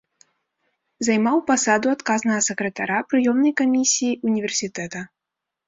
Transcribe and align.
Займаў 1.07 1.37
пасаду 1.49 1.91
адказнага 1.97 2.39
сакратара 2.49 2.97
прыёмнай 3.13 3.55
камісіі 3.63 4.19
ўніверсітэта. 4.27 5.07